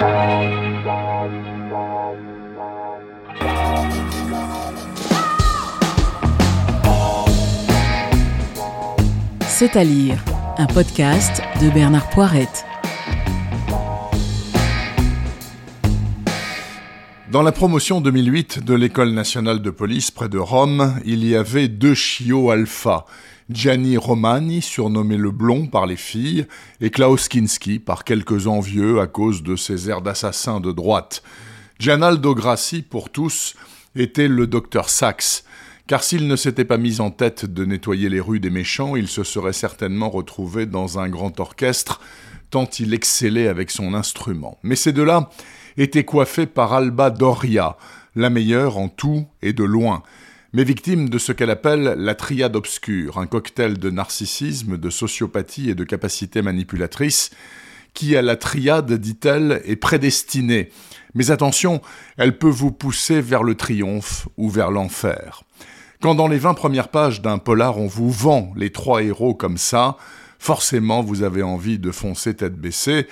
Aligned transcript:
C'est 0.00 0.06
à 9.76 9.84
lire, 9.84 10.24
un 10.56 10.66
podcast 10.66 11.42
de 11.60 11.68
Bernard 11.68 12.08
Poirette. 12.08 12.64
Dans 17.30 17.42
la 17.42 17.52
promotion 17.52 18.00
2008 18.00 18.64
de 18.64 18.72
l'École 18.72 19.12
nationale 19.12 19.60
de 19.60 19.68
police 19.68 20.10
près 20.10 20.30
de 20.30 20.38
Rome, 20.38 20.94
il 21.04 21.26
y 21.26 21.36
avait 21.36 21.68
deux 21.68 21.94
chiots 21.94 22.50
alpha. 22.50 23.04
Gianni 23.52 23.96
Romani, 23.96 24.62
surnommé 24.62 25.16
le 25.16 25.32
blond 25.32 25.66
par 25.66 25.86
les 25.86 25.96
filles, 25.96 26.46
et 26.80 26.90
Klaus 26.90 27.26
Kinski 27.26 27.80
par 27.80 28.04
quelques 28.04 28.46
envieux 28.46 29.00
à 29.00 29.08
cause 29.08 29.42
de 29.42 29.56
ses 29.56 29.90
airs 29.90 30.02
d'assassin 30.02 30.60
de 30.60 30.70
droite. 30.70 31.24
Gianaldo 31.80 32.36
Grassi, 32.36 32.82
pour 32.82 33.10
tous, 33.10 33.56
était 33.96 34.28
le 34.28 34.46
docteur 34.46 34.88
Sachs, 34.88 35.42
car 35.88 36.04
s'il 36.04 36.28
ne 36.28 36.36
s'était 36.36 36.64
pas 36.64 36.76
mis 36.76 37.00
en 37.00 37.10
tête 37.10 37.44
de 37.44 37.64
nettoyer 37.64 38.08
les 38.08 38.20
rues 38.20 38.38
des 38.38 38.50
méchants, 38.50 38.94
il 38.94 39.08
se 39.08 39.24
serait 39.24 39.52
certainement 39.52 40.10
retrouvé 40.10 40.66
dans 40.66 41.00
un 41.00 41.08
grand 41.08 41.40
orchestre, 41.40 42.00
tant 42.50 42.68
il 42.78 42.94
excellait 42.94 43.48
avec 43.48 43.72
son 43.72 43.94
instrument. 43.94 44.58
Mais 44.62 44.76
ces 44.76 44.92
deux-là 44.92 45.28
étaient 45.76 46.04
coiffés 46.04 46.46
par 46.46 46.72
Alba 46.72 47.10
Doria, 47.10 47.76
la 48.14 48.30
meilleure 48.30 48.78
en 48.78 48.88
tout 48.88 49.26
et 49.42 49.52
de 49.52 49.64
loin, 49.64 50.04
mais 50.52 50.64
victime 50.64 51.08
de 51.08 51.18
ce 51.18 51.32
qu'elle 51.32 51.50
appelle 51.50 51.94
la 51.96 52.14
triade 52.14 52.56
obscure, 52.56 53.18
un 53.18 53.26
cocktail 53.26 53.78
de 53.78 53.90
narcissisme, 53.90 54.76
de 54.76 54.90
sociopathie 54.90 55.70
et 55.70 55.74
de 55.74 55.84
capacité 55.84 56.42
manipulatrice, 56.42 57.30
qui 57.94 58.16
à 58.16 58.22
la 58.22 58.36
triade, 58.36 58.92
dit-elle, 58.92 59.62
est 59.64 59.76
prédestinée. 59.76 60.70
Mais 61.14 61.30
attention, 61.30 61.80
elle 62.16 62.38
peut 62.38 62.48
vous 62.48 62.72
pousser 62.72 63.20
vers 63.20 63.42
le 63.42 63.54
triomphe 63.54 64.28
ou 64.36 64.48
vers 64.48 64.70
l'enfer. 64.70 65.42
Quand 66.00 66.14
dans 66.14 66.28
les 66.28 66.38
20 66.38 66.54
premières 66.54 66.88
pages 66.88 67.20
d'un 67.20 67.38
polar 67.38 67.78
on 67.78 67.86
vous 67.86 68.10
vend 68.10 68.52
les 68.56 68.70
trois 68.70 69.02
héros 69.02 69.34
comme 69.34 69.58
ça, 69.58 69.96
forcément 70.38 71.02
vous 71.02 71.22
avez 71.22 71.42
envie 71.42 71.78
de 71.78 71.90
foncer 71.90 72.34
tête 72.34 72.56
baissée. 72.56 73.06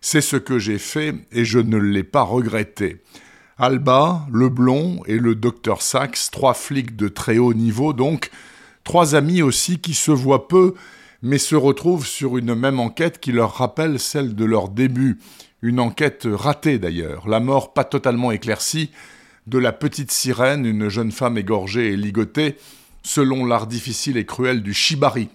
C'est 0.00 0.20
ce 0.20 0.36
que 0.36 0.58
j'ai 0.58 0.78
fait 0.78 1.14
et 1.32 1.44
je 1.44 1.58
ne 1.58 1.78
l'ai 1.78 2.04
pas 2.04 2.22
regretté. 2.22 2.98
Alba, 3.58 4.26
le 4.32 4.48
blond 4.48 5.02
et 5.06 5.18
le 5.18 5.34
docteur 5.34 5.82
Sachs, 5.82 6.30
trois 6.32 6.54
flics 6.54 6.96
de 6.96 7.08
très 7.08 7.38
haut 7.38 7.54
niveau 7.54 7.92
donc, 7.92 8.30
trois 8.82 9.14
amis 9.14 9.42
aussi 9.42 9.78
qui 9.78 9.94
se 9.94 10.10
voient 10.10 10.48
peu 10.48 10.74
mais 11.24 11.38
se 11.38 11.56
retrouvent 11.56 12.06
sur 12.06 12.36
une 12.36 12.54
même 12.54 12.78
enquête 12.78 13.18
qui 13.18 13.32
leur 13.32 13.54
rappelle 13.54 13.98
celle 13.98 14.34
de 14.34 14.44
leur 14.44 14.68
début, 14.68 15.18
une 15.62 15.80
enquête 15.80 16.28
ratée 16.30 16.78
d'ailleurs, 16.78 17.26
la 17.26 17.40
mort 17.40 17.72
pas 17.72 17.84
totalement 17.84 18.30
éclaircie, 18.30 18.90
de 19.46 19.58
la 19.58 19.72
petite 19.72 20.12
sirène, 20.12 20.66
une 20.66 20.90
jeune 20.90 21.12
femme 21.12 21.38
égorgée 21.38 21.88
et 21.88 21.96
ligotée, 21.96 22.56
selon 23.02 23.46
l'art 23.46 23.66
difficile 23.66 24.18
et 24.18 24.26
cruel 24.26 24.62
du 24.62 24.74
shibari, 24.74 25.28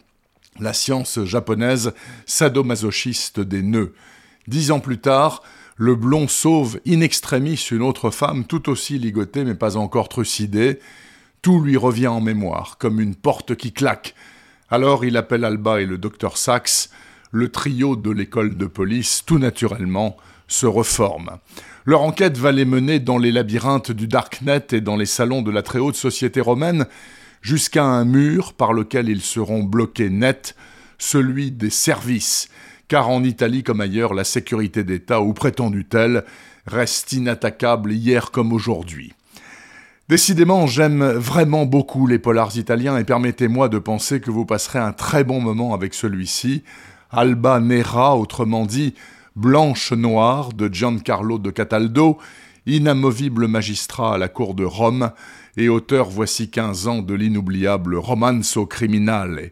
la 0.60 0.74
science 0.74 1.24
japonaise 1.26 1.94
sadomasochiste 2.28 3.40
des 3.40 3.64
nœuds. 3.64 3.94
Dix 4.48 4.72
ans 4.72 4.80
plus 4.80 5.00
tard, 5.00 5.42
le 5.82 5.96
blond 5.96 6.28
sauve 6.28 6.82
in 6.86 7.00
extremis 7.00 7.56
une 7.72 7.84
autre 7.84 8.12
femme 8.12 8.44
tout 8.44 8.70
aussi 8.70 9.00
ligotée 9.00 9.46
mais 9.46 9.56
pas 9.56 9.78
encore 9.78 10.10
trucidée. 10.10 10.80
Tout 11.42 11.62
lui 11.62 11.78
revient 11.78 12.08
en 12.08 12.20
mémoire, 12.20 12.78
comme 12.78 13.00
une 13.00 13.16
porte 13.16 13.56
qui 13.56 13.72
claque. 13.72 14.14
Alors 14.70 15.06
il 15.06 15.16
appelle 15.16 15.46
Alba 15.46 15.80
et 15.80 15.86
le 15.86 15.98
docteur 15.98 16.36
Sachs. 16.36 16.90
Le 17.32 17.48
trio 17.50 17.96
de 17.96 18.12
l'école 18.12 18.58
de 18.58 18.66
police, 18.66 19.24
tout 19.26 19.40
naturellement, 19.40 20.18
se 20.50 20.66
reforme. 20.66 21.38
Leur 21.86 22.02
enquête 22.02 22.38
va 22.38 22.52
les 22.52 22.66
mener 22.66 23.00
dans 23.00 23.18
les 23.18 23.32
labyrinthes 23.32 23.94
du 23.94 24.08
Darknet 24.08 24.66
et 24.74 24.82
dans 24.82 24.98
les 24.98 25.06
salons 25.06 25.42
de 25.42 25.52
la 25.52 25.62
très 25.62 25.80
haute 25.80 25.96
société 25.96 26.42
romaine, 26.42 26.88
jusqu'à 27.42 27.86
un 27.86 28.04
mur 28.04 28.52
par 28.52 28.74
lequel 28.74 29.08
ils 29.08 29.22
seront 29.22 29.64
bloqués 29.64 30.10
net, 30.10 30.58
celui 30.98 31.52
des 31.52 31.70
services, 31.70 32.50
car 32.90 33.08
en 33.08 33.24
Italie 33.24 33.64
comme 33.64 33.80
ailleurs, 33.80 34.14
la 34.14 34.26
sécurité 34.26 34.84
d'État, 34.84 35.22
ou 35.22 35.32
prétendue 35.34 35.86
telle, 35.86 36.26
reste 36.66 37.14
inattaquable 37.14 37.94
hier 37.94 38.32
comme 38.32 38.52
aujourd'hui. 38.52 39.14
Décidément, 40.10 40.66
j'aime 40.66 41.04
vraiment 41.04 41.68
beaucoup 41.68 42.08
les 42.08 42.18
polars 42.18 42.58
italiens 42.58 42.98
et 42.98 43.04
permettez-moi 43.04 43.70
de 43.70 43.78
penser 43.78 44.20
que 44.20 44.32
vous 44.32 44.44
passerez 44.44 44.80
un 44.80 44.92
très 44.92 45.24
bon 45.24 45.40
moment 45.40 45.76
avec 45.76 45.94
celui-ci, 45.94 46.64
Alba 47.12 47.60
Nera, 47.60 48.18
autrement 48.18 48.66
dit, 48.66 48.96
Blanche-Noire 49.36 50.52
de 50.54 50.68
Giancarlo 50.68 51.38
de 51.38 51.52
Cataldo, 51.52 52.18
inamovible 52.66 53.48
magistrat 53.48 54.16
à 54.16 54.18
la 54.18 54.30
cour 54.30 54.56
de 54.56 54.66
Rome 54.66 55.12
et 55.58 55.70
auteur 55.70 56.10
voici 56.10 56.50
15 56.50 56.88
ans 56.88 57.02
de 57.04 57.14
l'inoubliable 57.14 57.96
Romanzo 57.96 58.66
Criminale. 58.66 59.52